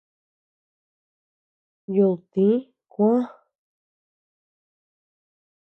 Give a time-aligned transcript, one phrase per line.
[1.95, 2.47] Yudtï
[2.93, 3.13] kuä.